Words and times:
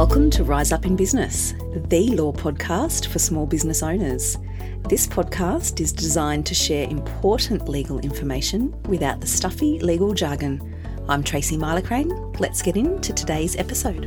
Welcome 0.00 0.30
to 0.30 0.44
Rise 0.44 0.72
Up 0.72 0.86
in 0.86 0.96
Business, 0.96 1.52
the 1.74 2.08
law 2.16 2.32
podcast 2.32 3.08
for 3.08 3.18
small 3.18 3.44
business 3.44 3.82
owners. 3.82 4.38
This 4.88 5.06
podcast 5.06 5.78
is 5.78 5.92
designed 5.92 6.46
to 6.46 6.54
share 6.54 6.88
important 6.88 7.68
legal 7.68 7.98
information 7.98 8.74
without 8.84 9.20
the 9.20 9.26
stuffy 9.26 9.78
legal 9.80 10.14
jargon. 10.14 10.74
I'm 11.06 11.22
Tracy 11.22 11.58
Mylecharane. 11.58 12.40
Let's 12.40 12.62
get 12.62 12.78
into 12.78 13.12
today's 13.12 13.56
episode. 13.56 14.06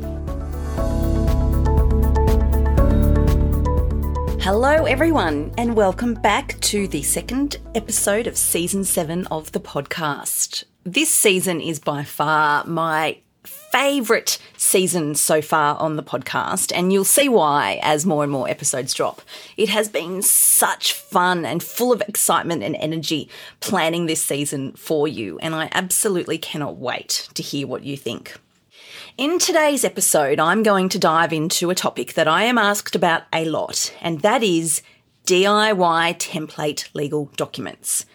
Hello, 4.42 4.86
everyone, 4.86 5.54
and 5.60 5.76
welcome 5.76 6.16
back 6.16 6.60
to 6.62 6.88
the 6.88 7.04
second 7.04 7.58
episode 7.76 8.26
of 8.26 8.36
season 8.36 8.84
seven 8.84 9.28
of 9.28 9.52
the 9.52 9.60
podcast. 9.60 10.64
This 10.84 11.14
season 11.14 11.62
is 11.62 11.80
by 11.80 12.04
far 12.04 12.66
my 12.66 13.20
favourite 13.44 14.38
season 14.58 15.16
so 15.16 15.42
far 15.42 15.78
on 15.78 15.96
the 15.96 16.04
podcast, 16.04 16.72
and 16.76 16.94
you'll 16.94 17.04
see 17.04 17.28
why 17.28 17.80
as 17.82 18.06
more 18.06 18.24
and 18.24 18.32
more 18.32 18.50
episodes 18.50 18.94
drop. 18.94 19.22
It 19.58 19.70
has 19.70 19.90
been 19.90 20.22
such 20.22 20.94
fun 20.94 21.46
and 21.46 21.62
full 21.62 21.92
of 21.92 22.02
excitement 22.08 22.64
and 22.64 22.76
energy 22.78 23.30
planning 23.60 24.06
this 24.06 24.22
season 24.22 24.74
for 24.74 25.08
you, 25.08 25.40
and 25.40 25.56
I 25.56 25.70
absolutely 25.72 26.38
cannot 26.38 26.78
wait 26.78 27.30
to 27.34 27.44
hear 27.44 27.68
what 27.68 27.84
you 27.84 27.98
think. 27.98 28.38
In 29.18 29.38
today's 29.38 29.84
episode, 29.84 30.40
I'm 30.40 30.64
going 30.64 30.90
to 30.90 31.00
dive 31.00 31.34
into 31.34 31.70
a 31.70 31.76
topic 31.76 32.14
that 32.14 32.28
I 32.28 32.44
am 32.44 32.58
asked 32.58 32.96
about 32.96 33.24
a 33.32 33.46
lot, 33.46 33.94
and 34.02 34.22
that 34.22 34.42
is 34.42 34.82
DIY 35.26 36.18
template 36.18 36.90
legal 36.94 37.32
documents. 37.36 38.06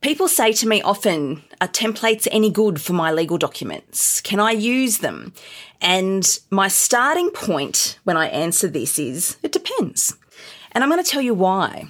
People 0.00 0.28
say 0.28 0.54
to 0.54 0.66
me 0.66 0.80
often, 0.80 1.42
are 1.60 1.68
templates 1.68 2.26
any 2.32 2.50
good 2.50 2.80
for 2.80 2.94
my 2.94 3.12
legal 3.12 3.36
documents? 3.36 4.22
Can 4.22 4.40
I 4.40 4.52
use 4.52 4.98
them? 4.98 5.34
And 5.82 6.38
my 6.50 6.68
starting 6.68 7.30
point 7.30 7.98
when 8.04 8.16
I 8.16 8.28
answer 8.28 8.66
this 8.66 8.98
is, 8.98 9.36
it 9.42 9.52
depends. 9.52 10.16
And 10.72 10.82
I'm 10.82 10.88
going 10.88 11.04
to 11.04 11.10
tell 11.10 11.20
you 11.20 11.34
why. 11.34 11.84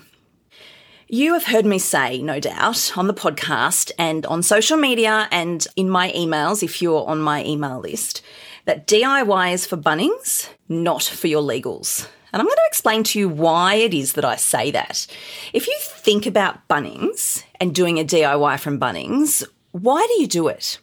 You 1.07 1.35
have 1.35 1.45
heard 1.45 1.65
me 1.65 1.79
say, 1.79 2.21
no 2.21 2.41
doubt, 2.41 2.99
on 2.99 3.07
the 3.07 3.15
podcast 3.15 3.93
and 3.97 4.27
on 4.27 4.43
social 4.43 4.77
media 4.77 5.29
and 5.31 5.65
in 5.77 5.89
my 5.89 6.11
emails, 6.11 6.65
if 6.65 6.83
you're 6.83 7.07
on 7.07 7.21
my 7.21 7.45
email 7.45 7.79
list, 7.79 8.23
that 8.65 8.89
DIY 8.89 9.53
is 9.53 9.67
for 9.67 9.77
Bunnings, 9.77 10.49
not 10.69 11.05
for 11.05 11.29
your 11.29 11.43
legals. 11.43 12.09
And 12.33 12.41
I'm 12.41 12.47
going 12.47 12.57
to 12.57 12.69
explain 12.69 13.03
to 13.05 13.19
you 13.19 13.29
why 13.29 13.75
it 13.75 13.95
is 13.95 14.13
that 14.15 14.25
I 14.25 14.37
say 14.37 14.71
that. 14.71 15.07
If 15.53 15.67
you 15.67 15.77
think 15.81 16.27
about 16.27 16.67
Bunnings 16.69 17.43
and 17.61 17.75
doing 17.75 17.99
a 17.99 18.05
DIY 18.05 18.61
from 18.61 18.79
Bunnings, 18.79 19.45
why 19.73 20.07
do 20.07 20.21
you 20.21 20.27
do 20.27 20.49
it? 20.49 20.79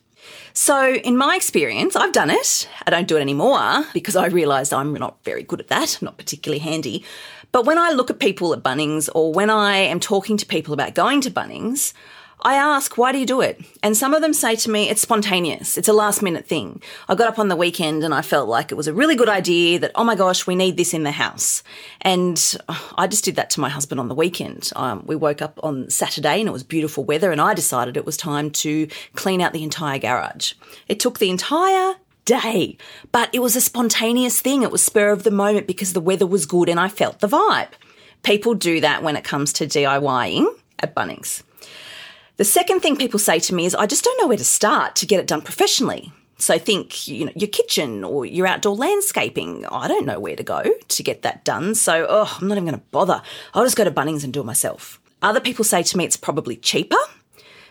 So, 0.54 0.96
in 0.96 1.16
my 1.16 1.36
experience, 1.36 1.96
I've 1.96 2.14
done 2.14 2.30
it. 2.30 2.68
I 2.86 2.90
don't 2.90 3.08
do 3.08 3.16
it 3.16 3.22
anymore 3.22 3.86
because 3.94 4.16
I 4.16 4.26
realised 4.26 4.74
I'm 4.74 4.94
not 4.94 5.24
very 5.24 5.44
good 5.44 5.60
at 5.60 5.68
that, 5.68 6.00
not 6.02 6.18
particularly 6.18 6.60
handy. 6.60 7.06
But 7.52 7.66
when 7.66 7.78
I 7.78 7.92
look 7.92 8.10
at 8.10 8.20
people 8.20 8.54
at 8.54 8.64
Bunnings 8.64 9.08
or 9.14 9.32
when 9.32 9.50
I 9.50 9.78
am 9.78 10.00
talking 10.00 10.36
to 10.38 10.46
people 10.46 10.74
about 10.74 10.96
going 10.96 11.22
to 11.22 11.32
Bunnings, 11.32 11.94
I 12.42 12.54
ask, 12.54 12.98
why 12.98 13.12
do 13.12 13.18
you 13.18 13.26
do 13.26 13.42
it? 13.42 13.60
And 13.82 13.98
some 13.98 14.14
of 14.14 14.22
them 14.22 14.34
say 14.34 14.56
to 14.58 14.70
me, 14.70 14.90
it's 14.90 15.02
spontaneous. 15.02 15.76
It's 15.76 15.88
a 15.88 15.94
last 15.94 16.22
minute 16.22 16.46
thing. 16.46 16.82
I 17.10 17.16
got 17.16 17.28
up 17.28 17.40
on 17.40 17.48
the 17.48 17.56
weekend 17.56 18.04
and 18.04 18.14
I 18.14 18.22
felt 18.22 18.48
like 18.48 18.72
it 18.72 18.76
was 18.76 18.88
a 18.88 18.94
really 18.94 19.16
good 19.16 19.28
idea 19.28 19.80
that, 19.80 19.92
oh 19.96 20.04
my 20.04 20.14
gosh, 20.14 20.46
we 20.46 20.56
need 20.56 20.78
this 20.78 20.94
in 20.94 21.04
the 21.04 21.12
house. 21.12 21.64
And 22.02 22.56
I 22.96 23.08
just 23.08 23.24
did 23.26 23.36
that 23.38 23.50
to 23.52 23.60
my 23.60 23.70
husband 23.70 24.00
on 24.00 24.08
the 24.08 24.16
weekend. 24.16 24.72
Um, 24.76 25.04
we 25.08 25.16
woke 25.16 25.42
up 25.42 25.60
on 25.64 25.90
Saturday 25.90 26.40
and 26.40 26.48
it 26.48 26.52
was 26.52 26.64
beautiful 26.64 27.04
weather 27.04 27.32
and 27.32 27.42
I 27.42 27.56
decided 27.56 27.98
it 27.98 28.06
was 28.06 28.18
time 28.18 28.52
to 28.52 28.88
clean 29.16 29.42
out 29.42 29.52
the 29.52 29.64
entire 29.64 29.98
garage. 29.98 30.54
It 30.88 31.00
took 31.00 31.18
the 31.18 31.32
entire 31.32 31.96
day, 32.26 32.78
but 33.12 33.30
it 33.34 33.40
was 33.40 33.56
a 33.56 33.62
spontaneous 33.62 34.42
thing. 34.42 34.62
It 34.62 34.72
was 34.72 34.84
spur 34.84 35.10
of 35.10 35.24
the 35.24 35.32
moment 35.32 35.66
because 35.66 35.94
the 35.94 36.02
weather 36.02 36.28
was 36.28 36.46
good 36.46 36.70
and 36.70 36.80
I 36.80 36.88
felt 36.88 37.20
the 37.20 37.28
vibe. 37.28 37.70
People 38.22 38.54
do 38.54 38.80
that 38.82 39.02
when 39.02 39.16
it 39.16 39.24
comes 39.24 39.54
to 39.54 39.66
DIYing 39.66 40.46
at 40.80 40.94
Bunnings. 40.94 41.42
The 42.38 42.46
second 42.46 42.82
thing 42.82 42.96
people 42.98 43.20
say 43.20 43.40
to 43.40 43.56
me 43.56 43.66
is, 43.66 43.76
I 43.76 43.88
just 43.88 44.04
don't 44.04 44.20
know 44.22 44.28
where 44.28 44.38
to 44.38 44.44
start 44.44 44.96
to 44.98 45.06
get 45.06 45.20
it 45.20 45.28
done 45.28 45.42
professionally. 45.42 46.12
So 46.38 46.60
think, 46.60 47.08
you 47.08 47.26
know, 47.26 47.32
your 47.36 47.48
kitchen 47.48 48.04
or 48.04 48.26
your 48.26 48.46
outdoor 48.46 48.76
landscaping. 48.76 49.66
I 49.66 49.88
don't 49.88 50.06
know 50.06 50.20
where 50.20 50.36
to 50.36 50.44
go 50.44 50.64
to 50.88 51.04
get 51.04 51.24
that 51.24 51.44
done. 51.44 51.74
So, 51.74 52.06
oh, 52.08 52.38
I'm 52.40 52.48
not 52.48 52.58
even 52.58 52.66
going 52.66 52.80
to 52.80 52.86
bother. 52.92 53.24
I'll 53.56 53.64
just 53.64 53.76
go 53.76 53.84
to 53.84 53.92
Bunnings 53.92 54.24
and 54.24 54.32
do 54.32 54.42
it 54.42 54.46
myself. 54.46 55.02
Other 55.24 55.40
people 55.40 55.66
say 55.66 55.82
to 55.82 55.98
me 55.98 56.06
it's 56.06 56.16
probably 56.16 56.58
cheaper 56.58 56.96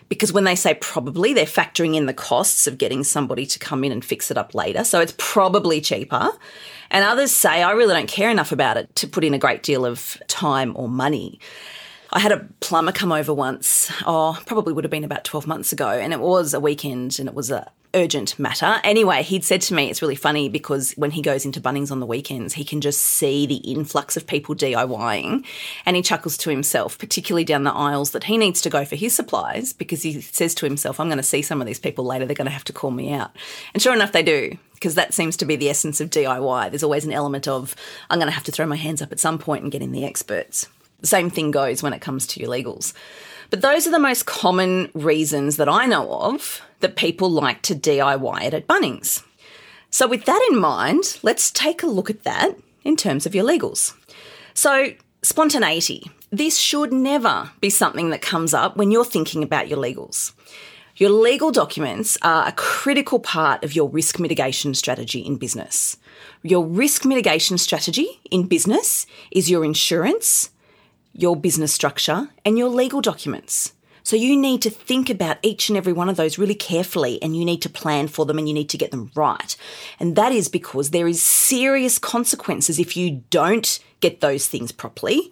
because 0.09 0.33
when 0.33 0.43
they 0.43 0.55
say 0.55 0.73
probably, 0.73 1.33
they're 1.33 1.45
factoring 1.45 1.95
in 1.95 2.05
the 2.05 2.13
costs 2.13 2.67
of 2.67 2.77
getting 2.77 3.05
somebody 3.05 3.45
to 3.45 3.59
come 3.59 3.85
in 3.85 3.91
and 3.93 4.03
fix 4.03 4.31
it 4.31 4.37
up 4.37 4.53
later. 4.53 4.83
So 4.83 4.99
it's 4.99 5.13
probably 5.17 5.81
cheaper. 5.81 6.29
And 6.91 7.05
others 7.05 7.31
say, 7.31 7.63
I 7.63 7.71
really 7.71 7.93
don't 7.93 8.07
care 8.07 8.29
enough 8.29 8.51
about 8.51 8.77
it 8.77 8.93
to 8.97 9.07
put 9.07 9.23
in 9.23 9.33
a 9.33 9.39
great 9.39 9.63
deal 9.63 9.85
of 9.85 10.17
time 10.27 10.73
or 10.75 10.87
money. 10.87 11.39
I 12.17 12.19
had 12.19 12.31
a 12.31 12.47
plumber 12.61 12.91
come 12.91 13.11
over 13.11 13.31
once, 13.31 13.91
oh, 14.07 14.41
probably 14.47 14.73
would 14.73 14.83
have 14.83 14.89
been 14.89 15.03
about 15.03 15.23
12 15.23 15.45
months 15.45 15.71
ago, 15.71 15.89
and 15.89 16.11
it 16.11 16.19
was 16.19 16.51
a 16.55 16.59
weekend 16.59 17.19
and 17.19 17.29
it 17.29 17.35
was 17.35 17.51
a 17.51 17.71
urgent 17.93 18.39
matter. 18.39 18.81
Anyway, 18.83 19.21
he'd 19.21 19.43
said 19.43 19.61
to 19.61 19.75
me, 19.75 19.87
it's 19.87 20.01
really 20.01 20.15
funny 20.15 20.49
because 20.49 20.93
when 20.93 21.11
he 21.11 21.21
goes 21.21 21.45
into 21.45 21.61
Bunnings 21.61 21.91
on 21.91 21.99
the 21.99 22.07
weekends, 22.07 22.55
he 22.55 22.63
can 22.63 22.81
just 22.81 23.01
see 23.01 23.45
the 23.45 23.57
influx 23.57 24.17
of 24.17 24.25
people 24.25 24.55
DIYing 24.55 25.45
and 25.85 25.95
he 25.95 26.01
chuckles 26.01 26.37
to 26.37 26.49
himself, 26.49 26.97
particularly 26.97 27.43
down 27.43 27.65
the 27.65 27.71
aisles 27.71 28.09
that 28.11 28.23
he 28.23 28.35
needs 28.35 28.61
to 28.61 28.71
go 28.71 28.83
for 28.83 28.95
his 28.95 29.15
supplies 29.15 29.71
because 29.71 30.01
he 30.01 30.19
says 30.19 30.55
to 30.55 30.65
himself, 30.65 30.99
I'm 30.99 31.09
going 31.09 31.17
to 31.17 31.23
see 31.23 31.43
some 31.43 31.61
of 31.61 31.67
these 31.67 31.79
people 31.79 32.03
later, 32.03 32.25
they're 32.25 32.33
going 32.33 32.45
to 32.45 32.51
have 32.51 32.63
to 32.63 32.73
call 32.73 32.89
me 32.89 33.13
out. 33.13 33.29
And 33.75 33.83
sure 33.83 33.93
enough, 33.93 34.11
they 34.11 34.23
do 34.23 34.57
because 34.73 34.95
that 34.95 35.13
seems 35.13 35.37
to 35.37 35.45
be 35.45 35.55
the 35.55 35.69
essence 35.69 36.01
of 36.01 36.09
DIY. 36.09 36.71
There's 36.71 36.83
always 36.83 37.05
an 37.05 37.13
element 37.13 37.47
of, 37.47 37.75
I'm 38.09 38.17
going 38.17 38.27
to 38.27 38.35
have 38.35 38.43
to 38.45 38.51
throw 38.51 38.65
my 38.65 38.75
hands 38.75 39.03
up 39.03 39.11
at 39.11 39.19
some 39.19 39.37
point 39.37 39.61
and 39.61 39.71
get 39.71 39.83
in 39.83 39.91
the 39.91 40.03
experts. 40.03 40.67
The 40.99 41.07
same 41.07 41.29
thing 41.29 41.51
goes 41.51 41.83
when 41.83 41.93
it 41.93 42.01
comes 42.01 42.25
to 42.27 42.39
your 42.39 42.49
legals. 42.49 42.93
But 43.49 43.61
those 43.61 43.87
are 43.87 43.91
the 43.91 43.99
most 43.99 44.25
common 44.25 44.89
reasons 44.93 45.57
that 45.57 45.69
I 45.69 45.85
know 45.85 46.11
of 46.11 46.61
that 46.79 46.95
people 46.95 47.29
like 47.29 47.61
to 47.63 47.75
DIY 47.75 48.43
it 48.43 48.53
at 48.53 48.67
Bunnings. 48.67 49.23
So, 49.89 50.07
with 50.07 50.25
that 50.25 50.47
in 50.51 50.59
mind, 50.59 51.19
let's 51.23 51.49
take 51.51 51.81
a 51.81 51.87
look 51.87 52.09
at 52.09 52.23
that 52.23 52.57
in 52.83 52.95
terms 52.95 53.25
of 53.25 53.33
your 53.33 53.45
legals. 53.45 53.93
So, 54.53 54.89
spontaneity. 55.21 56.11
This 56.29 56.57
should 56.57 56.91
never 56.91 57.51
be 57.61 57.69
something 57.69 58.09
that 58.09 58.21
comes 58.21 58.53
up 58.53 58.75
when 58.75 58.91
you're 58.91 59.05
thinking 59.05 59.43
about 59.43 59.69
your 59.69 59.77
legals. 59.77 60.33
Your 60.97 61.11
legal 61.11 61.51
documents 61.51 62.17
are 62.21 62.47
a 62.47 62.51
critical 62.51 63.19
part 63.19 63.63
of 63.63 63.75
your 63.75 63.87
risk 63.87 64.19
mitigation 64.19 64.73
strategy 64.73 65.19
in 65.19 65.37
business. 65.37 65.95
Your 66.43 66.65
risk 66.65 67.05
mitigation 67.05 67.57
strategy 67.57 68.19
in 68.31 68.47
business 68.47 69.05
is 69.31 69.49
your 69.49 69.63
insurance, 69.63 70.49
your 71.17 71.35
business 71.35 71.73
structure, 71.73 72.29
and 72.45 72.57
your 72.57 72.69
legal 72.69 73.01
documents. 73.01 73.73
So 74.03 74.15
you 74.15 74.37
need 74.37 74.61
to 74.61 74.69
think 74.69 75.09
about 75.09 75.37
each 75.41 75.67
and 75.67 75.77
every 75.77 75.91
one 75.91 76.07
of 76.07 76.15
those 76.15 76.37
really 76.37 76.55
carefully 76.55 77.21
and 77.21 77.35
you 77.35 77.43
need 77.43 77.61
to 77.63 77.69
plan 77.69 78.07
for 78.07 78.25
them 78.25 78.37
and 78.37 78.47
you 78.47 78.53
need 78.53 78.69
to 78.69 78.77
get 78.77 78.91
them 78.91 79.11
right. 79.15 79.53
And 79.99 80.15
that 80.15 80.31
is 80.31 80.47
because 80.47 80.91
there 80.91 81.09
is 81.09 81.21
serious 81.21 81.99
consequences 81.99 82.79
if 82.79 82.95
you 82.95 83.23
don't 83.29 83.79
get 83.99 84.21
those 84.21 84.47
things 84.47 84.71
properly. 84.71 85.29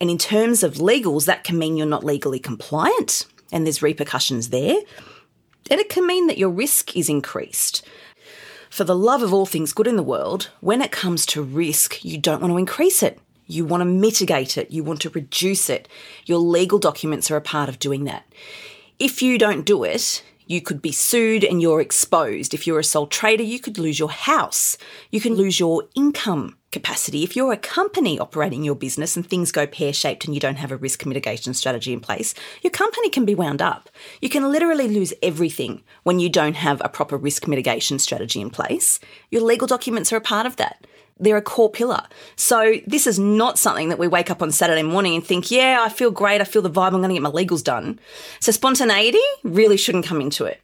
And 0.00 0.10
in 0.10 0.18
terms 0.18 0.62
of 0.62 0.74
legals, 0.74 1.26
that 1.26 1.42
can 1.42 1.58
mean 1.58 1.76
you're 1.76 1.88
not 1.88 2.04
legally 2.04 2.38
compliant 2.38 3.26
and 3.50 3.66
there's 3.66 3.82
repercussions 3.82 4.50
there. 4.50 4.76
And 5.68 5.80
it 5.80 5.88
can 5.88 6.06
mean 6.06 6.28
that 6.28 6.38
your 6.38 6.50
risk 6.50 6.96
is 6.96 7.08
increased. 7.08 7.84
For 8.70 8.84
the 8.84 8.94
love 8.94 9.22
of 9.22 9.34
all 9.34 9.46
things 9.46 9.72
good 9.72 9.88
in 9.88 9.96
the 9.96 10.04
world, 10.04 10.50
when 10.60 10.82
it 10.82 10.92
comes 10.92 11.26
to 11.26 11.42
risk, 11.42 12.04
you 12.04 12.18
don't 12.18 12.40
want 12.40 12.52
to 12.52 12.58
increase 12.58 13.02
it. 13.02 13.18
You 13.46 13.64
want 13.64 13.82
to 13.82 13.86
mitigate 13.86 14.56
it, 14.56 14.70
you 14.70 14.82
want 14.84 15.00
to 15.02 15.10
reduce 15.10 15.68
it. 15.68 15.88
Your 16.26 16.38
legal 16.38 16.78
documents 16.78 17.30
are 17.30 17.36
a 17.36 17.42
part 17.42 17.68
of 17.68 17.78
doing 17.78 18.04
that. 18.04 18.24
If 18.98 19.22
you 19.22 19.38
don't 19.38 19.66
do 19.66 19.84
it, 19.84 20.22
you 20.46 20.60
could 20.60 20.82
be 20.82 20.92
sued 20.92 21.42
and 21.42 21.62
you're 21.62 21.80
exposed. 21.80 22.52
If 22.52 22.66
you're 22.66 22.78
a 22.78 22.84
sole 22.84 23.06
trader, 23.06 23.42
you 23.42 23.58
could 23.58 23.78
lose 23.78 23.98
your 23.98 24.10
house. 24.10 24.76
You 25.10 25.20
can 25.20 25.34
lose 25.34 25.58
your 25.58 25.84
income 25.94 26.56
capacity. 26.70 27.22
If 27.22 27.34
you're 27.34 27.52
a 27.52 27.56
company 27.56 28.18
operating 28.18 28.62
your 28.62 28.74
business 28.74 29.16
and 29.16 29.26
things 29.26 29.52
go 29.52 29.66
pear 29.66 29.92
shaped 29.92 30.24
and 30.24 30.34
you 30.34 30.40
don't 30.40 30.56
have 30.56 30.72
a 30.72 30.76
risk 30.76 31.06
mitigation 31.06 31.54
strategy 31.54 31.92
in 31.92 32.00
place, 32.00 32.34
your 32.62 32.72
company 32.72 33.08
can 33.08 33.24
be 33.24 33.34
wound 33.34 33.62
up. 33.62 33.88
You 34.20 34.28
can 34.28 34.50
literally 34.50 34.88
lose 34.88 35.14
everything 35.22 35.82
when 36.02 36.18
you 36.18 36.28
don't 36.28 36.56
have 36.56 36.82
a 36.84 36.88
proper 36.88 37.16
risk 37.16 37.48
mitigation 37.48 37.98
strategy 37.98 38.40
in 38.40 38.50
place. 38.50 39.00
Your 39.30 39.42
legal 39.42 39.66
documents 39.66 40.12
are 40.12 40.16
a 40.16 40.20
part 40.20 40.46
of 40.46 40.56
that. 40.56 40.86
They're 41.18 41.36
a 41.36 41.42
core 41.42 41.70
pillar. 41.70 42.02
So 42.36 42.74
this 42.86 43.06
is 43.06 43.18
not 43.18 43.58
something 43.58 43.88
that 43.88 43.98
we 43.98 44.08
wake 44.08 44.30
up 44.30 44.42
on 44.42 44.50
Saturday 44.50 44.82
morning 44.82 45.14
and 45.14 45.24
think, 45.24 45.50
yeah, 45.50 45.78
I 45.80 45.88
feel 45.88 46.10
great. 46.10 46.40
I 46.40 46.44
feel 46.44 46.62
the 46.62 46.70
vibe. 46.70 46.92
I'm 46.92 47.00
going 47.00 47.08
to 47.08 47.14
get 47.14 47.22
my 47.22 47.30
legals 47.30 47.62
done. 47.62 48.00
So 48.40 48.50
spontaneity 48.50 49.20
really 49.44 49.76
shouldn't 49.76 50.06
come 50.06 50.20
into 50.20 50.44
it. 50.44 50.60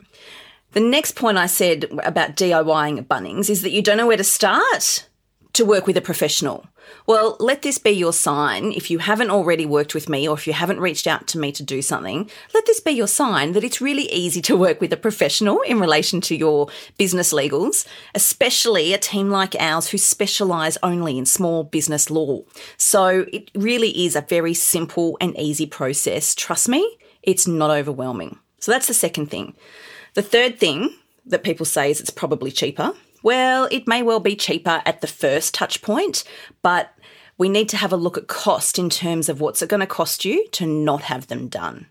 The 0.72 0.80
next 0.80 1.16
point 1.16 1.38
I 1.38 1.46
said 1.46 1.84
about 2.04 2.36
DIYing 2.36 2.98
at 2.98 3.08
Bunnings 3.08 3.50
is 3.50 3.62
that 3.62 3.70
you 3.70 3.82
don't 3.82 3.96
know 3.96 4.06
where 4.06 4.16
to 4.16 4.24
start. 4.24 5.06
To 5.54 5.64
work 5.64 5.86
with 5.86 5.96
a 5.96 6.02
professional? 6.02 6.66
Well, 7.06 7.36
let 7.40 7.62
this 7.62 7.78
be 7.78 7.90
your 7.90 8.12
sign. 8.12 8.72
If 8.72 8.90
you 8.90 8.98
haven't 8.98 9.30
already 9.30 9.66
worked 9.66 9.94
with 9.94 10.08
me 10.08 10.28
or 10.28 10.34
if 10.34 10.46
you 10.46 10.52
haven't 10.52 10.80
reached 10.80 11.06
out 11.06 11.26
to 11.28 11.38
me 11.38 11.52
to 11.52 11.62
do 11.62 11.82
something, 11.82 12.30
let 12.54 12.66
this 12.66 12.80
be 12.80 12.92
your 12.92 13.06
sign 13.06 13.52
that 13.52 13.64
it's 13.64 13.80
really 13.80 14.10
easy 14.12 14.40
to 14.42 14.56
work 14.56 14.80
with 14.80 14.92
a 14.92 14.96
professional 14.96 15.60
in 15.62 15.78
relation 15.80 16.20
to 16.22 16.36
your 16.36 16.68
business 16.98 17.32
legals, 17.32 17.86
especially 18.14 18.92
a 18.92 18.98
team 18.98 19.30
like 19.30 19.54
ours 19.58 19.88
who 19.88 19.98
specialise 19.98 20.78
only 20.82 21.18
in 21.18 21.26
small 21.26 21.64
business 21.64 22.10
law. 22.10 22.42
So 22.76 23.26
it 23.32 23.50
really 23.54 24.04
is 24.04 24.16
a 24.16 24.22
very 24.22 24.54
simple 24.54 25.16
and 25.20 25.36
easy 25.38 25.66
process. 25.66 26.34
Trust 26.34 26.68
me, 26.68 26.98
it's 27.22 27.46
not 27.46 27.70
overwhelming. 27.70 28.38
So 28.58 28.72
that's 28.72 28.86
the 28.86 28.94
second 28.94 29.26
thing. 29.30 29.54
The 30.14 30.22
third 30.22 30.58
thing 30.58 30.94
that 31.26 31.44
people 31.44 31.66
say 31.66 31.90
is 31.90 32.00
it's 32.00 32.10
probably 32.10 32.50
cheaper. 32.50 32.92
Well, 33.22 33.68
it 33.70 33.86
may 33.86 34.02
well 34.02 34.20
be 34.20 34.36
cheaper 34.36 34.82
at 34.86 35.00
the 35.00 35.06
first 35.06 35.54
touch 35.54 35.82
point, 35.82 36.24
but 36.62 36.94
we 37.36 37.48
need 37.48 37.68
to 37.70 37.76
have 37.76 37.92
a 37.92 37.96
look 37.96 38.16
at 38.16 38.26
cost 38.28 38.78
in 38.78 38.90
terms 38.90 39.28
of 39.28 39.40
what's 39.40 39.62
it 39.62 39.68
going 39.68 39.80
to 39.80 39.86
cost 39.86 40.24
you 40.24 40.46
to 40.48 40.66
not 40.66 41.02
have 41.02 41.26
them 41.26 41.48
done. 41.48 41.86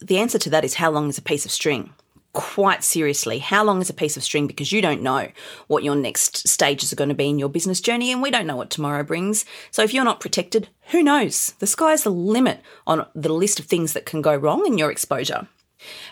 The 0.00 0.18
answer 0.18 0.38
to 0.38 0.50
that 0.50 0.64
is 0.64 0.74
how 0.74 0.90
long 0.90 1.08
is 1.08 1.18
a 1.18 1.22
piece 1.22 1.44
of 1.44 1.50
string? 1.50 1.92
Quite 2.32 2.84
seriously, 2.84 3.38
how 3.38 3.64
long 3.64 3.80
is 3.80 3.90
a 3.90 3.94
piece 3.94 4.16
of 4.16 4.22
string? 4.22 4.46
Because 4.46 4.70
you 4.70 4.80
don't 4.82 5.02
know 5.02 5.28
what 5.66 5.82
your 5.82 5.96
next 5.96 6.46
stages 6.46 6.92
are 6.92 6.96
going 6.96 7.08
to 7.08 7.14
be 7.14 7.28
in 7.28 7.38
your 7.38 7.48
business 7.48 7.80
journey, 7.80 8.12
and 8.12 8.22
we 8.22 8.30
don't 8.30 8.46
know 8.46 8.54
what 8.54 8.70
tomorrow 8.70 9.02
brings. 9.02 9.44
So, 9.70 9.82
if 9.82 9.92
you're 9.92 10.04
not 10.04 10.20
protected, 10.20 10.68
who 10.90 11.02
knows? 11.02 11.54
The 11.58 11.66
sky's 11.66 12.04
the 12.04 12.10
limit 12.10 12.60
on 12.86 13.06
the 13.14 13.32
list 13.32 13.58
of 13.58 13.66
things 13.66 13.94
that 13.94 14.06
can 14.06 14.22
go 14.22 14.36
wrong 14.36 14.66
in 14.66 14.78
your 14.78 14.92
exposure. 14.92 15.48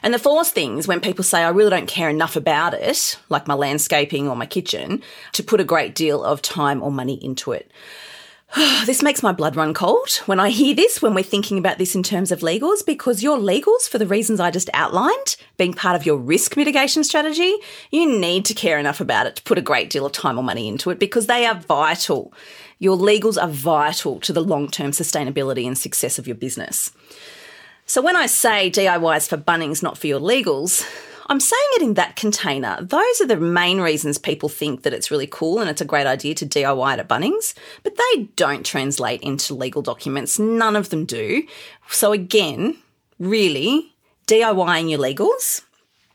And 0.02 0.14
the 0.14 0.18
fourth 0.18 0.50
thing 0.50 0.78
is 0.78 0.88
when 0.88 1.00
people 1.00 1.24
say, 1.24 1.42
I 1.42 1.48
really 1.48 1.70
don't 1.70 1.88
care 1.88 2.08
enough 2.08 2.36
about 2.36 2.74
it, 2.74 3.18
like 3.28 3.48
my 3.48 3.54
landscaping 3.54 4.28
or 4.28 4.36
my 4.36 4.46
kitchen, 4.46 5.02
to 5.32 5.42
put 5.42 5.60
a 5.60 5.64
great 5.64 5.94
deal 5.94 6.22
of 6.24 6.42
time 6.42 6.82
or 6.82 6.90
money 6.90 7.22
into 7.24 7.52
it. 7.52 7.70
this 8.86 9.02
makes 9.02 9.22
my 9.22 9.32
blood 9.32 9.56
run 9.56 9.74
cold 9.74 10.14
when 10.26 10.38
I 10.38 10.50
hear 10.50 10.74
this, 10.74 11.02
when 11.02 11.14
we're 11.14 11.24
thinking 11.24 11.58
about 11.58 11.78
this 11.78 11.94
in 11.94 12.02
terms 12.02 12.30
of 12.30 12.40
legals, 12.40 12.84
because 12.86 13.22
your 13.22 13.38
legals, 13.38 13.88
for 13.88 13.98
the 13.98 14.06
reasons 14.06 14.40
I 14.40 14.50
just 14.50 14.70
outlined, 14.72 15.36
being 15.56 15.74
part 15.74 15.96
of 15.96 16.06
your 16.06 16.16
risk 16.16 16.56
mitigation 16.56 17.02
strategy, 17.02 17.54
you 17.90 18.18
need 18.18 18.44
to 18.46 18.54
care 18.54 18.78
enough 18.78 19.00
about 19.00 19.26
it 19.26 19.36
to 19.36 19.42
put 19.42 19.58
a 19.58 19.62
great 19.62 19.90
deal 19.90 20.06
of 20.06 20.12
time 20.12 20.38
or 20.38 20.44
money 20.44 20.68
into 20.68 20.90
it 20.90 20.98
because 20.98 21.26
they 21.26 21.44
are 21.44 21.54
vital. 21.54 22.32
Your 22.78 22.96
legals 22.96 23.40
are 23.40 23.48
vital 23.48 24.20
to 24.20 24.32
the 24.32 24.42
long 24.42 24.68
term 24.68 24.92
sustainability 24.92 25.66
and 25.66 25.76
success 25.76 26.18
of 26.18 26.26
your 26.26 26.36
business. 26.36 26.92
So 27.88 28.03
when 28.03 28.17
I 28.17 28.27
say 28.27 28.69
DIYs 28.69 29.29
for 29.29 29.37
Bunnings, 29.37 29.81
not 29.81 29.97
for 29.97 30.09
your 30.09 30.19
legals, 30.19 30.85
I'm 31.29 31.38
saying 31.38 31.71
it 31.75 31.83
in 31.83 31.94
that 31.94 32.17
container. 32.17 32.79
Those 32.83 33.21
are 33.21 33.27
the 33.27 33.37
main 33.37 33.81
reasons 33.81 34.19
people 34.19 34.49
think 34.49 34.83
that 34.83 34.93
it's 34.93 35.12
really 35.12 35.29
cool 35.29 35.61
and 35.61 35.71
it's 35.71 35.81
a 35.81 35.85
great 35.85 36.06
idea 36.06 36.35
to 36.35 36.47
DIY 36.47 36.99
at 36.99 37.09
Bunnings, 37.09 37.55
but 37.85 37.97
they 37.97 38.25
don't 38.35 38.67
translate 38.67 39.23
into 39.23 39.55
legal 39.55 39.83
documents. 39.83 40.37
None 40.37 40.75
of 40.75 40.91
them 40.91 41.05
do. 41.05 41.44
So 41.88 42.12
again, 42.12 42.77
really, 43.21 43.94
DIYing 44.27 44.91
your 44.91 44.99
legals 44.99 45.62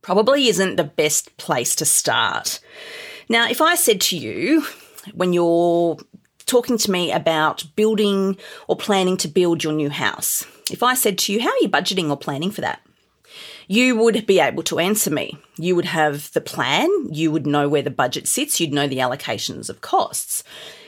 probably 0.01 0.49
isn't 0.49 0.75
the 0.75 0.83
best 0.83 1.37
place 1.37 1.73
to 1.77 1.85
start. 1.85 2.59
Now, 3.29 3.49
if 3.49 3.61
I 3.61 3.75
said 3.75 4.01
to 4.01 4.17
you, 4.17 4.65
when 5.13 5.31
you're 5.31 5.97
talking 6.51 6.77
to 6.77 6.91
me 6.91 7.13
about 7.13 7.63
building 7.77 8.37
or 8.67 8.75
planning 8.75 9.15
to 9.17 9.27
build 9.29 9.63
your 9.63 9.71
new 9.71 9.89
house, 9.89 10.45
if 10.69 10.83
I 10.83 10.95
said 10.95 11.17
to 11.19 11.33
you, 11.33 11.39
How 11.41 11.49
are 11.49 11.61
you 11.61 11.69
budgeting 11.69 12.09
or 12.09 12.17
planning 12.17 12.51
for 12.51 12.59
that? 12.59 12.81
You 13.67 13.95
would 13.95 14.25
be 14.25 14.41
able 14.41 14.63
to 14.63 14.79
answer 14.79 15.09
me. 15.09 15.37
You 15.57 15.77
would 15.77 15.85
have 15.85 16.29
the 16.33 16.41
plan, 16.41 16.89
you 17.09 17.31
would 17.31 17.47
know 17.47 17.69
where 17.69 17.81
the 17.81 17.89
budget 17.89 18.27
sits, 18.27 18.59
you'd 18.59 18.73
know 18.73 18.85
the 18.85 18.97
allocations 18.97 19.69
of 19.69 19.79
costs. 19.79 20.43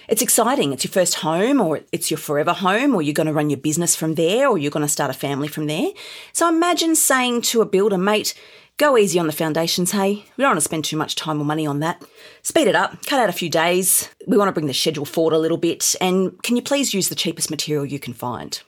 It's 0.10 0.22
exciting. 0.22 0.74
It's 0.74 0.84
your 0.84 0.92
first 0.92 1.16
home, 1.16 1.62
or 1.62 1.80
it's 1.94 2.12
your 2.12 2.18
forever 2.18 2.52
home, 2.52 2.94
or 2.94 3.02
you're 3.02 3.14
going 3.14 3.28
to 3.28 3.34
run 3.34 3.50
your 3.50 3.58
business 3.58 3.96
from 3.96 4.16
there, 4.16 4.50
or 4.50 4.58
you're 4.58 4.70
going 4.70 4.86
to 4.86 4.92
start 4.92 5.10
a 5.10 5.14
family 5.14 5.48
from 5.48 5.68
there. 5.68 5.92
So 6.34 6.50
imagine 6.50 6.96
saying 6.96 7.44
to 7.44 7.62
a 7.62 7.66
builder, 7.66 7.98
mate, 7.98 8.34
go 8.78 8.98
easy 8.98 9.20
on 9.20 9.28
the 9.28 9.34
foundations, 9.34 9.92
hey. 9.92 10.26
We 10.38 10.42
don't 10.42 10.52
want 10.52 10.58
to 10.58 10.62
spend 10.62 10.86
too 10.86 10.98
much 10.98 11.16
time 11.16 11.40
or 11.40 11.46
money 11.46 11.66
on 11.66 11.80
that. 11.80 12.04
Speed 12.42 12.68
it 12.68 12.76
up, 12.76 13.06
cut 13.06 13.20
out 13.20 13.30
a 13.30 13.34
few 13.34 13.50
days. 13.50 14.10
We 14.28 14.38
want 14.38 14.50
to 14.50 14.54
bring 14.54 14.68
the 14.68 14.74
schedule 14.74 15.06
forward 15.06 15.34
a 15.34 15.40
little 15.40 15.58
bit, 15.58 15.96
and 16.02 16.42
can 16.44 16.56
you 16.56 16.62
please 16.62 16.94
use 16.94 17.10
the 17.10 17.16
cheapest 17.16 17.50
material 17.50 17.86
you 17.86 18.00
can 18.00 18.14
find? 18.14 18.62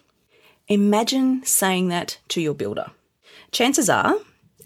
Imagine 0.67 1.43
saying 1.45 1.89
that 1.89 2.17
to 2.29 2.41
your 2.41 2.53
builder. 2.53 2.91
Chances 3.51 3.89
are 3.89 4.15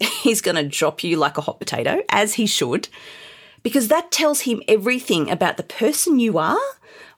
he's 0.22 0.40
going 0.40 0.56
to 0.56 0.66
drop 0.66 1.04
you 1.04 1.16
like 1.16 1.38
a 1.38 1.42
hot 1.42 1.58
potato, 1.58 2.02
as 2.08 2.34
he 2.34 2.46
should, 2.46 2.88
because 3.62 3.88
that 3.88 4.10
tells 4.10 4.42
him 4.42 4.62
everything 4.66 5.30
about 5.30 5.56
the 5.56 5.62
person 5.62 6.18
you 6.18 6.38
are, 6.38 6.60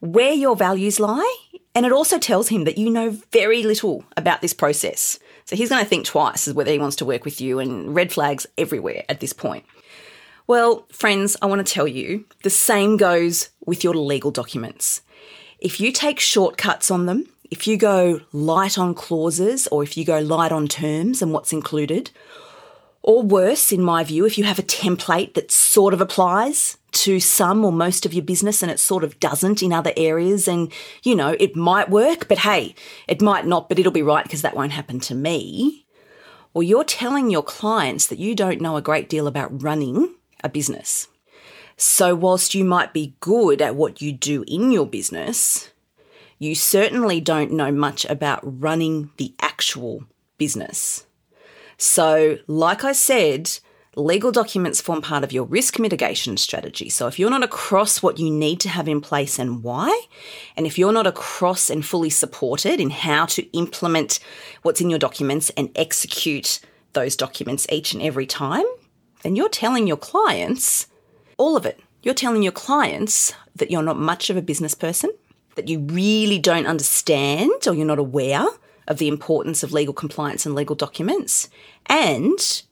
where 0.01 0.33
your 0.33 0.57
values 0.57 0.99
lie, 0.99 1.37
and 1.75 1.87
it 1.87 1.93
also 1.93 2.19
tells 2.19 2.49
him 2.49 2.65
that 2.65 2.79
you 2.79 2.91
know 2.91 3.11
very 3.33 3.63
little 3.63 4.05
about 4.17 4.41
this 4.41 4.53
process. 4.53 5.19
So 5.45 5.57
he's 5.57 5.69
going 5.69 5.83
to 5.83 5.89
think 5.89 6.07
twice 6.07 6.49
as 6.49 6.55
whether 6.55 6.71
he 6.71 6.79
wants 6.79 6.97
to 6.97 7.05
work 7.05 7.25
with 7.25 7.41
you, 7.41 7.59
and 7.59 7.95
red 7.95 8.13
flags 8.13 8.47
everywhere 8.57 9.05
at 9.09 9.21
this 9.21 9.33
point. 9.33 9.65
Well, 10.47 10.87
friends, 10.91 11.37
I 11.41 11.47
want 11.47 11.67
to 11.67 11.73
tell 11.73 11.89
you 11.89 12.25
the 12.43 12.51
same 12.51 12.97
goes 12.97 13.51
with 13.65 13.85
your 13.85 13.95
legal 13.95 14.31
documents. 14.31 15.03
If 15.59 15.81
you 15.81 15.93
take 15.93 16.19
shortcuts 16.19 16.91
on 16.91 17.07
them, 17.07 17.27
if 17.51 17.67
you 17.67 17.77
go 17.77 18.21
light 18.33 18.79
on 18.79 18.95
clauses 18.95 19.67
or 19.69 19.83
if 19.83 19.97
you 19.97 20.05
go 20.05 20.19
light 20.19 20.53
on 20.53 20.67
terms 20.67 21.23
and 21.23 21.33
what's 21.33 21.53
included, 21.53 22.11
or 23.03 23.23
worse, 23.23 23.73
in 23.73 23.83
my 23.83 24.05
view, 24.05 24.25
if 24.25 24.39
you 24.39 24.45
have 24.45 24.61
a 24.61 24.65
template 24.65 25.35
that 25.35 25.51
sort 25.51 25.93
of 25.93 26.01
applies 26.01 26.77
to 26.93 27.19
some 27.19 27.65
or 27.65 27.73
most 27.73 28.07
of 28.07 28.15
your 28.15 28.23
business 28.23 28.63
and 28.63 28.71
it 28.71 28.79
sort 28.79 29.03
of 29.03 29.19
doesn't 29.19 29.63
in 29.63 29.73
other 29.73 29.93
areas, 29.97 30.47
and 30.47 30.73
you 31.03 31.17
know, 31.17 31.35
it 31.41 31.57
might 31.57 31.91
work, 31.91 32.29
but 32.29 32.39
hey, 32.39 32.75
it 33.09 33.21
might 33.21 33.47
not, 33.47 33.69
but 33.69 33.79
it'll 33.79 33.91
be 33.91 34.03
right 34.03 34.25
because 34.25 34.43
that 34.43 34.55
won't 34.55 34.73
happen 34.73 35.01
to 35.01 35.15
me. 35.15 35.87
Or 36.55 36.63
you're 36.63 36.85
telling 36.85 37.31
your 37.31 37.43
clients 37.43 38.07
that 38.07 38.19
you 38.19 38.35
don't 38.35 38.61
know 38.61 38.77
a 38.77 38.83
great 38.83 39.09
deal 39.09 39.27
about 39.27 39.63
running 39.63 40.15
a 40.45 40.49
business. 40.49 41.09
So, 41.77 42.15
whilst 42.15 42.55
you 42.55 42.65
might 42.65 42.93
be 42.93 43.17
good 43.21 43.63
at 43.63 43.75
what 43.75 44.01
you 44.01 44.13
do 44.13 44.45
in 44.47 44.71
your 44.71 44.87
business, 44.87 45.73
you 46.39 46.55
certainly 46.55 47.21
don't 47.21 47.53
know 47.53 47.73
much 47.73 48.05
about 48.05 48.41
running 48.45 49.11
the 49.17 49.35
actual 49.41 50.05
business. 50.39 51.07
So, 51.83 52.39
like 52.47 52.85
I 52.85 52.93
said, 52.93 53.59
legal 53.97 54.31
documents 54.31 54.81
form 54.81 55.03
part 55.03 55.25
of 55.25 55.33
your 55.33 55.43
risk 55.43 55.81
mitigation 55.81 56.37
strategy. 56.37 56.89
So, 56.89 57.09
if 57.09 57.19
you're 57.19 57.29
not 57.29 57.43
across 57.43 58.05
what 58.05 58.21
you 58.21 58.31
need 58.31 58.61
to 58.61 58.69
have 58.69 58.87
in 58.87 59.01
place 59.01 59.37
and 59.37 59.65
why, 59.65 60.07
and 60.57 60.65
if 60.65 60.79
you're 60.79 60.93
not 60.93 61.09
across 61.09 61.69
and 61.69 61.85
fully 61.85 62.09
supported 62.09 62.79
in 62.79 62.91
how 62.91 63.27
to 63.27 63.43
implement 63.51 64.21
what's 64.63 64.81
in 64.81 64.91
your 64.91 65.01
documents 65.01 65.51
and 65.57 65.73
execute 65.75 66.61
those 66.93 67.17
documents 67.17 67.67
each 67.69 67.95
and 67.95 68.01
every 68.01 68.27
time, 68.27 68.65
then 69.25 69.35
you're 69.35 69.49
telling 69.49 69.89
your 69.89 69.97
clients 69.97 70.87
all 71.37 71.57
of 71.57 71.67
it. 71.67 71.81
You're 72.05 72.15
telling 72.15 72.45
your 72.45 72.53
clients 72.53 73.35
that 73.57 73.73
you're 73.73 73.83
not 73.83 73.99
much 73.99 74.31
of 74.31 74.37
a 74.37 74.43
business 74.43 74.77
person, 74.77 75.11
that 75.57 75.67
you 75.67 75.81
really 75.81 76.39
don't 76.39 76.67
understand 76.67 77.67
or 77.67 77.75
you're 77.75 77.85
not 77.85 77.99
aware 77.99 78.47
of 78.89 78.99
the 78.99 79.09
importance 79.09 79.63
of 79.63 79.73
legal 79.73 79.95
compliance 79.95 80.47
and 80.47 80.55
legal 80.55 80.77
documents. 80.77 81.49
And 81.87 82.63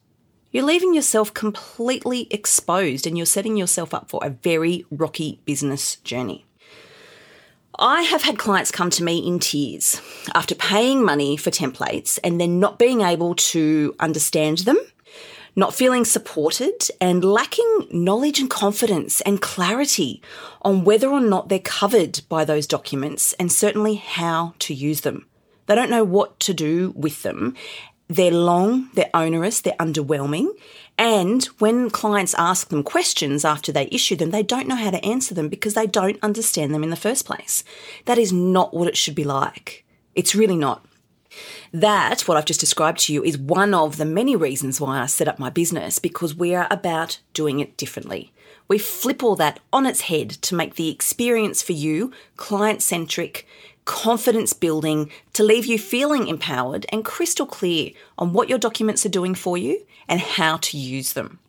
you're 0.51 0.65
leaving 0.65 0.93
yourself 0.93 1.33
completely 1.33 2.27
exposed 2.31 3.07
and 3.07 3.17
you're 3.17 3.25
setting 3.25 3.57
yourself 3.57 3.93
up 3.93 4.09
for 4.09 4.19
a 4.23 4.29
very 4.29 4.85
rocky 4.91 5.39
business 5.45 5.97
journey. 5.97 6.45
I 7.79 8.01
have 8.03 8.23
had 8.23 8.37
clients 8.37 8.69
come 8.69 8.89
to 8.91 9.03
me 9.03 9.25
in 9.25 9.39
tears 9.39 10.01
after 10.35 10.53
paying 10.53 11.03
money 11.03 11.37
for 11.37 11.51
templates 11.51 12.19
and 12.23 12.39
then 12.39 12.59
not 12.59 12.77
being 12.77 13.01
able 13.01 13.33
to 13.35 13.95
understand 13.99 14.59
them 14.59 14.77
not 15.55 15.75
feeling 15.75 16.05
supported, 16.05 16.87
and 16.99 17.23
lacking 17.23 17.87
knowledge 17.91 18.39
and 18.39 18.49
confidence 18.49 19.21
and 19.21 19.41
clarity 19.41 20.21
on 20.61 20.83
whether 20.83 21.09
or 21.09 21.19
not 21.19 21.49
they're 21.49 21.59
covered 21.59 22.21
by 22.29 22.45
those 22.45 22.67
documents 22.67 23.33
and 23.33 23.51
certainly 23.51 23.95
how 23.95 24.53
to 24.59 24.73
use 24.73 25.01
them. 25.01 25.27
They 25.71 25.75
don't 25.75 25.89
know 25.89 26.03
what 26.03 26.37
to 26.41 26.53
do 26.53 26.91
with 26.97 27.23
them. 27.23 27.55
They're 28.09 28.29
long, 28.29 28.89
they're 28.93 29.09
onerous, 29.13 29.61
they're 29.61 29.73
underwhelming. 29.79 30.49
And 30.97 31.45
when 31.59 31.89
clients 31.89 32.33
ask 32.33 32.67
them 32.67 32.83
questions 32.83 33.45
after 33.45 33.71
they 33.71 33.87
issue 33.89 34.17
them, 34.17 34.31
they 34.31 34.43
don't 34.43 34.67
know 34.67 34.75
how 34.75 34.91
to 34.91 35.05
answer 35.05 35.33
them 35.33 35.47
because 35.47 35.73
they 35.73 35.87
don't 35.87 36.21
understand 36.21 36.73
them 36.73 36.83
in 36.83 36.89
the 36.89 36.97
first 36.97 37.25
place. 37.25 37.63
That 38.03 38.17
is 38.17 38.33
not 38.33 38.73
what 38.73 38.89
it 38.89 38.97
should 38.97 39.15
be 39.15 39.23
like. 39.23 39.85
It's 40.13 40.35
really 40.35 40.57
not. 40.57 40.85
That, 41.71 42.27
what 42.27 42.35
I've 42.35 42.43
just 42.43 42.59
described 42.59 42.99
to 43.05 43.13
you, 43.13 43.23
is 43.23 43.37
one 43.37 43.73
of 43.73 43.95
the 43.95 44.03
many 44.03 44.35
reasons 44.35 44.81
why 44.81 44.99
I 44.99 45.05
set 45.05 45.29
up 45.29 45.39
my 45.39 45.49
business 45.49 45.99
because 45.99 46.35
we 46.35 46.53
are 46.53 46.67
about 46.69 47.21
doing 47.33 47.61
it 47.61 47.77
differently. 47.77 48.33
We 48.71 48.77
flip 48.77 49.21
all 49.21 49.35
that 49.35 49.59
on 49.73 49.85
its 49.85 50.03
head 50.03 50.29
to 50.29 50.55
make 50.55 50.75
the 50.75 50.87
experience 50.87 51.61
for 51.61 51.73
you 51.73 52.13
client 52.37 52.81
centric, 52.81 53.45
confidence 53.83 54.53
building, 54.53 55.11
to 55.33 55.43
leave 55.43 55.65
you 55.65 55.77
feeling 55.77 56.29
empowered 56.29 56.85
and 56.87 57.03
crystal 57.03 57.45
clear 57.45 57.91
on 58.17 58.31
what 58.31 58.47
your 58.47 58.57
documents 58.57 59.05
are 59.05 59.09
doing 59.09 59.35
for 59.35 59.57
you 59.57 59.85
and 60.07 60.21
how 60.21 60.55
to 60.55 60.77
use 60.77 61.11
them. 61.11 61.39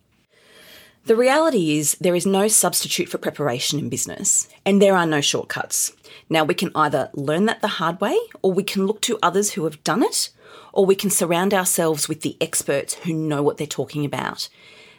The 1.05 1.15
reality 1.15 1.77
is, 1.77 1.95
there 2.01 2.13
is 2.13 2.25
no 2.25 2.49
substitute 2.49 3.07
for 3.07 3.19
preparation 3.19 3.79
in 3.79 3.87
business, 3.87 4.49
and 4.65 4.81
there 4.81 4.97
are 4.97 5.05
no 5.05 5.21
shortcuts. 5.21 5.93
Now, 6.29 6.43
we 6.43 6.55
can 6.55 6.71
either 6.75 7.09
learn 7.13 7.45
that 7.45 7.61
the 7.61 7.79
hard 7.79 8.01
way, 8.01 8.19
or 8.41 8.51
we 8.51 8.63
can 8.63 8.85
look 8.85 8.99
to 9.03 9.17
others 9.23 9.51
who 9.51 9.63
have 9.63 9.81
done 9.85 10.03
it, 10.03 10.29
or 10.73 10.85
we 10.85 10.95
can 10.95 11.09
surround 11.09 11.53
ourselves 11.53 12.09
with 12.09 12.19
the 12.19 12.35
experts 12.41 12.95
who 12.95 13.13
know 13.13 13.41
what 13.41 13.55
they're 13.55 13.65
talking 13.65 14.03
about. 14.03 14.49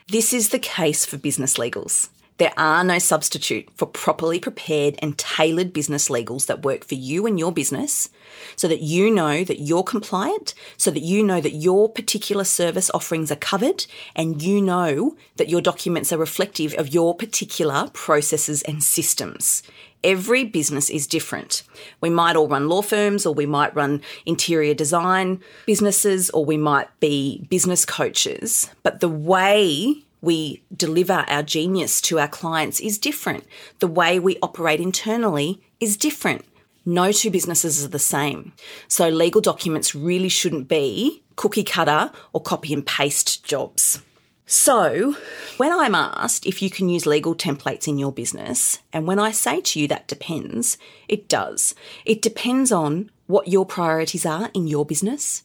This 0.08 0.34
is 0.34 0.50
the 0.50 0.58
case 0.58 1.06
for 1.06 1.16
business 1.16 1.54
legals. 1.54 2.11
There 2.38 2.52
are 2.56 2.82
no 2.82 2.98
substitute 2.98 3.68
for 3.76 3.86
properly 3.86 4.40
prepared 4.40 4.96
and 5.00 5.16
tailored 5.16 5.72
business 5.72 6.08
legals 6.08 6.46
that 6.46 6.64
work 6.64 6.84
for 6.84 6.96
you 6.96 7.26
and 7.26 7.38
your 7.38 7.52
business 7.52 8.08
so 8.56 8.66
that 8.66 8.80
you 8.80 9.08
know 9.08 9.44
that 9.44 9.60
you're 9.60 9.84
compliant, 9.84 10.52
so 10.76 10.90
that 10.90 11.02
you 11.02 11.22
know 11.22 11.40
that 11.40 11.54
your 11.54 11.88
particular 11.88 12.42
service 12.42 12.90
offerings 12.92 13.30
are 13.30 13.36
covered, 13.36 13.86
and 14.16 14.42
you 14.42 14.60
know 14.60 15.16
that 15.36 15.48
your 15.48 15.60
documents 15.60 16.12
are 16.12 16.18
reflective 16.18 16.74
of 16.74 16.92
your 16.92 17.14
particular 17.14 17.88
processes 17.92 18.62
and 18.62 18.82
systems. 18.82 19.62
Every 20.02 20.44
business 20.44 20.90
is 20.90 21.06
different. 21.06 21.62
We 22.00 22.10
might 22.10 22.34
all 22.34 22.48
run 22.48 22.68
law 22.68 22.82
firms, 22.82 23.24
or 23.24 23.32
we 23.32 23.46
might 23.46 23.74
run 23.76 24.02
interior 24.26 24.74
design 24.74 25.40
businesses, 25.66 26.30
or 26.30 26.44
we 26.44 26.56
might 26.56 26.88
be 26.98 27.46
business 27.48 27.84
coaches, 27.84 28.70
but 28.82 28.98
the 28.98 29.08
way 29.08 30.02
we 30.25 30.64
deliver 30.75 31.25
our 31.28 31.43
genius 31.43 32.00
to 32.02 32.19
our 32.19 32.28
clients 32.28 32.81
is 32.81 32.99
different. 32.99 33.45
The 33.78 33.87
way 33.87 34.19
we 34.19 34.38
operate 34.43 34.81
internally 34.81 35.62
is 35.81 35.97
different. 35.97 36.45
No 36.87 37.12
two 37.12 37.31
businesses 37.31 37.85
are 37.85 37.88
the 37.88 37.99
same. 37.99 38.52
So 38.88 39.09
legal 39.09 39.40
documents 39.40 39.95
really 39.95 40.28
shouldn't 40.28 40.69
be 40.69 41.23
cookie 41.37 41.64
cutter 41.64 42.11
or 42.33 42.43
copy 42.43 42.75
and 42.75 42.87
paste 42.87 43.45
jobs. 43.45 44.02
So, 44.47 45.16
when 45.57 45.73
I'm 45.73 45.95
asked 45.95 46.45
if 46.45 46.61
you 46.61 46.69
can 46.69 46.90
use 46.90 47.07
legal 47.07 47.35
templates 47.35 47.88
in 47.88 47.99
your 47.99 48.12
business, 48.12 48.81
and 48.93 49.07
when 49.07 49.19
I 49.19 49.31
say 49.31 49.62
to 49.62 49.81
you 49.81 49.88
that 49.88 50.07
depends, 50.07 50.76
it 51.09 51.31
does. 51.31 51.75
It 52.04 52.21
depends 52.21 52.71
on 52.71 53.11
what 53.26 53.49
your 53.49 53.64
priorities 53.64 54.26
are 54.26 54.50
in 54.52 54.66
your 54.66 54.85
business. 54.85 55.45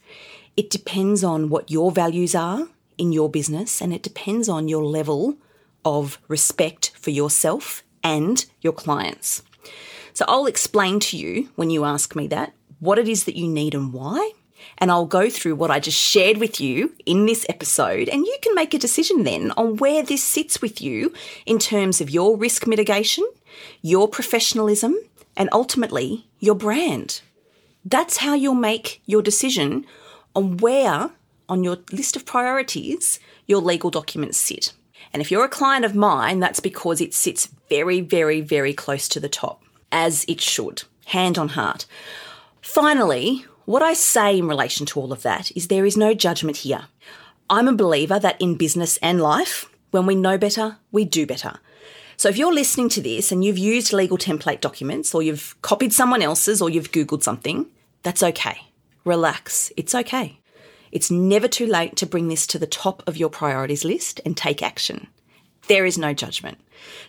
It 0.58 0.70
depends 0.70 1.24
on 1.24 1.48
what 1.48 1.72
your 1.72 1.94
values 1.94 2.36
are 2.36 2.68
in 3.00 3.12
your 3.12 3.30
business, 3.30 3.82
and 3.82 3.94
it 3.94 4.04
depends 4.04 4.50
on 4.50 4.68
your 4.68 4.86
level 4.86 5.38
of 5.84 6.20
respect 6.28 6.92
for 6.96 7.10
yourself 7.10 7.84
and 8.04 8.46
your 8.62 8.74
clients. 8.74 9.42
So 10.14 10.26
I'll 10.28 10.46
explain 10.46 11.00
to 11.00 11.18
you 11.18 11.50
when 11.56 11.70
you 11.70 11.86
ask 11.86 12.16
me 12.16 12.28
that 12.28 12.54
what 12.80 13.00
it 13.00 13.08
is 13.08 13.24
that 13.24 13.38
you 13.38 13.48
need 13.48 13.74
and 13.74 13.94
why. 13.94 14.34
And 14.78 14.92
I'll 14.92 15.06
go 15.06 15.30
through 15.30 15.56
what 15.56 15.72
I 15.72 15.80
just 15.80 15.98
shared 15.98 16.38
with 16.38 16.60
you 16.60 16.94
in 17.06 17.26
this 17.26 17.46
episode, 17.48 18.10
and 18.10 18.26
you 18.26 18.38
can 18.42 18.56
make 18.56 18.74
a 18.74 18.78
decision 18.80 19.24
then 19.24 19.52
on 19.52 19.78
where 19.78 20.04
this 20.04 20.24
sits 20.24 20.62
with 20.62 20.82
you 20.82 21.14
in 21.46 21.60
terms 21.60 22.02
of 22.02 22.10
your 22.10 22.36
risk 22.36 22.68
mitigation, 22.68 23.26
your 23.82 24.08
professionalism, 24.08 24.96
and 25.38 25.50
ultimately 25.54 26.28
your 26.40 26.56
brand. 26.56 27.22
That's 27.86 28.18
how 28.18 28.34
you'll 28.36 28.56
make 28.56 29.02
your 29.06 29.22
decision 29.22 29.86
on 30.36 30.58
where 30.58 31.12
on 31.50 31.64
your 31.64 31.80
list 31.92 32.16
of 32.16 32.26
priorities 32.26 33.20
your 33.50 33.62
legal 33.62 33.90
documents 33.90 34.38
sit. 34.38 34.74
And 35.12 35.22
if 35.22 35.32
you're 35.32 35.44
a 35.44 35.50
client 35.50 35.84
of 35.84 35.96
mine, 35.96 36.40
that's 36.40 36.60
because 36.60 37.02
it 37.02 37.16
sits 37.16 37.50
very, 37.68 38.00
very, 38.00 38.42
very 38.42 38.74
close 38.74 39.10
to 39.10 39.20
the 39.20 39.28
top, 39.28 39.64
as 39.92 40.24
it 40.28 40.40
should, 40.40 40.84
hand 41.08 41.38
on 41.38 41.50
heart. 41.50 41.88
Finally, 42.62 43.46
what 43.66 43.82
I 43.82 43.94
say 43.94 44.38
in 44.38 44.48
relation 44.48 44.86
to 44.88 45.00
all 45.00 45.12
of 45.12 45.24
that 45.24 45.52
is 45.56 45.68
there 45.68 45.86
is 45.86 45.98
no 45.98 46.14
judgment 46.14 46.58
here. 46.58 46.86
I'm 47.50 47.68
a 47.68 47.74
believer 47.74 48.20
that 48.20 48.40
in 48.40 48.56
business 48.56 48.98
and 48.98 49.20
life, 49.20 49.66
when 49.90 50.06
we 50.06 50.14
know 50.14 50.38
better, 50.38 50.78
we 50.92 51.06
do 51.06 51.26
better. 51.26 51.60
So 52.16 52.30
if 52.30 52.38
you're 52.38 52.54
listening 52.54 52.90
to 52.90 53.02
this 53.02 53.32
and 53.32 53.44
you've 53.44 53.58
used 53.58 53.94
legal 53.94 54.18
template 54.18 54.62
documents 54.62 55.16
or 55.16 55.24
you've 55.24 55.60
copied 55.64 55.94
someone 55.94 56.22
else's 56.22 56.62
or 56.62 56.70
you've 56.70 56.92
Googled 56.92 57.24
something, 57.24 57.66
that's 58.04 58.22
okay. 58.22 58.60
Relax. 59.06 59.72
It's 59.78 59.96
okay. 59.96 60.40
It's 60.92 61.12
never 61.12 61.48
too 61.48 61.68
late 61.68 61.96
to 61.98 62.06
bring 62.06 62.28
this 62.28 62.48
to 62.48 62.60
the 62.60 62.68
top 62.68 63.04
of 63.08 63.18
your 63.18 63.30
priorities 63.30 63.86
list 63.86 64.22
and 64.26 64.36
take 64.36 64.64
action. 64.64 65.08
There 65.68 65.86
is 65.86 65.98
no 65.98 66.14
judgment. 66.14 66.58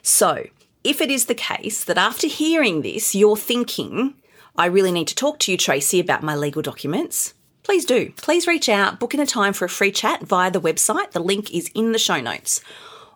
So, 0.03 0.47
if 0.85 1.01
it 1.01 1.11
is 1.11 1.27
the 1.27 1.35
case 1.35 1.85
that 1.85 1.99
after 1.99 2.27
hearing 2.27 2.83
this, 2.83 3.15
you're 3.15 3.37
thinking, 3.37 4.15
I 4.57 4.67
really 4.67 4.93
need 4.93 5.09
to 5.09 5.15
talk 5.15 5.39
to 5.41 5.53
you, 5.53 5.59
Tracy, 5.59 6.01
about 6.01 6.23
my 6.23 6.35
legal 6.35 6.63
documents, 6.63 7.35
please 7.63 7.85
do. 7.85 8.13
Please 8.17 8.47
reach 8.47 8.69
out, 8.69 8.99
book 8.99 9.15
in 9.15 9.21
a 9.21 9.27
time 9.27 9.53
for 9.53 9.65
a 9.65 9.69
free 9.69 9.93
chat 9.93 10.23
via 10.23 10.51
the 10.51 10.61
website. 10.61 11.13
The 11.13 11.21
link 11.21 11.55
is 11.55 11.71
in 11.75 11.93
the 11.93 11.99
show 11.99 12.21
notes. 12.21 12.63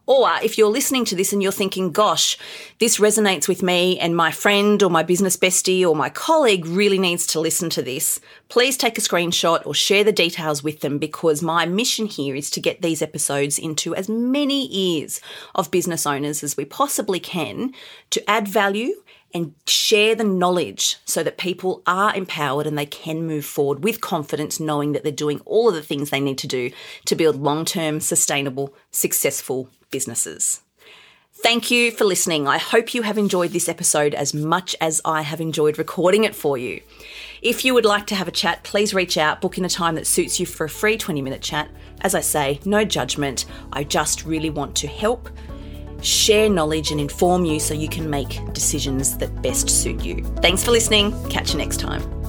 Or 0.06 0.28
if 0.42 0.58
you're 0.58 0.68
listening 0.70 1.06
to 1.06 1.16
this 1.16 1.32
and 1.32 1.42
you're 1.42 1.52
thinking, 1.52 1.90
gosh, 1.90 2.36
this 2.78 2.98
resonates 2.98 3.48
with 3.48 3.62
me 3.62 3.98
and 3.98 4.14
my 4.14 4.30
friend 4.30 4.82
or 4.82 4.90
my 4.90 5.02
business 5.02 5.36
bestie 5.36 5.86
or 5.86 5.96
my 5.96 6.10
colleague 6.10 6.66
really 6.66 6.98
needs 6.98 7.26
to 7.28 7.40
listen 7.40 7.70
to 7.70 7.82
this, 7.82 8.20
please 8.50 8.76
take 8.76 8.98
a 8.98 9.00
screenshot 9.00 9.64
or 9.64 9.74
share 9.74 10.04
the 10.04 10.12
details 10.12 10.62
with 10.62 10.80
them 10.80 10.98
because 10.98 11.42
my 11.42 11.64
mission 11.64 12.04
here 12.04 12.34
is 12.34 12.50
to 12.50 12.60
get 12.60 12.82
these 12.82 13.00
episodes 13.00 13.58
into 13.58 13.94
as 13.94 14.08
many 14.08 14.68
ears 14.70 15.20
of 15.54 15.70
business 15.70 16.06
owners 16.06 16.42
as 16.42 16.56
we 16.56 16.66
possibly 16.66 17.20
can 17.20 17.72
to 18.10 18.30
add 18.30 18.46
value 18.46 18.94
and 19.34 19.52
share 19.66 20.14
the 20.14 20.24
knowledge 20.24 20.96
so 21.04 21.22
that 21.24 21.36
people 21.36 21.82
are 21.86 22.14
empowered 22.14 22.66
and 22.66 22.78
they 22.78 22.86
can 22.86 23.26
move 23.26 23.44
forward 23.44 23.82
with 23.82 24.00
confidence, 24.00 24.60
knowing 24.60 24.92
that 24.92 25.02
they're 25.02 25.12
doing 25.12 25.40
all 25.44 25.68
of 25.68 25.74
the 25.74 25.82
things 25.82 26.10
they 26.10 26.20
need 26.20 26.38
to 26.38 26.46
do 26.46 26.70
to 27.04 27.16
build 27.16 27.36
long 27.36 27.64
term, 27.64 28.00
sustainable, 28.00 28.72
successful 28.92 29.68
businesses. 29.90 30.62
Thank 31.44 31.70
you 31.70 31.90
for 31.90 32.04
listening. 32.04 32.46
I 32.46 32.56
hope 32.56 32.94
you 32.94 33.02
have 33.02 33.18
enjoyed 33.18 33.50
this 33.50 33.68
episode 33.68 34.14
as 34.14 34.32
much 34.32 34.74
as 34.80 35.02
I 35.04 35.22
have 35.22 35.42
enjoyed 35.42 35.76
recording 35.76 36.24
it 36.24 36.34
for 36.34 36.56
you. 36.56 36.80
If 37.42 37.66
you 37.66 37.74
would 37.74 37.84
like 37.84 38.06
to 38.06 38.14
have 38.14 38.28
a 38.28 38.30
chat, 38.32 38.62
please 38.62 38.94
reach 38.94 39.18
out, 39.18 39.42
book 39.42 39.58
in 39.58 39.64
a 39.66 39.68
time 39.68 39.96
that 39.96 40.06
suits 40.06 40.40
you 40.40 40.46
for 40.46 40.64
a 40.64 40.70
free 40.70 40.96
20 40.96 41.20
minute 41.20 41.42
chat. 41.42 41.68
As 42.00 42.14
I 42.14 42.20
say, 42.20 42.60
no 42.64 42.84
judgment. 42.84 43.44
I 43.72 43.84
just 43.84 44.24
really 44.24 44.48
want 44.48 44.74
to 44.76 44.86
help 44.86 45.28
share 46.02 46.48
knowledge 46.48 46.90
and 46.90 47.00
inform 47.00 47.44
you 47.44 47.60
so 47.60 47.74
you 47.74 47.88
can 47.88 48.08
make 48.08 48.40
decisions 48.52 49.16
that 49.18 49.42
best 49.42 49.68
suit 49.70 50.04
you. 50.04 50.22
Thanks 50.42 50.64
for 50.64 50.70
listening. 50.70 51.12
Catch 51.28 51.52
you 51.52 51.58
next 51.58 51.80
time. 51.80 52.23